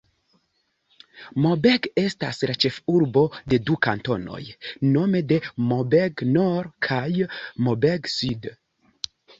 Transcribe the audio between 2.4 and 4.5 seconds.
la ĉefurbo de du kantonoj,